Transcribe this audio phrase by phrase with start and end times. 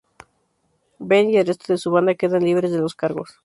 [0.99, 3.39] Ben y el resto de su banda quedan libres de los cargos.